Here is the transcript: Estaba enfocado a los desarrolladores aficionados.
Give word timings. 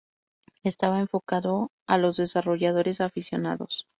Estaba 0.63 0.99
enfocado 0.99 1.69
a 1.85 1.99
los 1.99 2.17
desarrolladores 2.17 3.01
aficionados. 3.01 3.85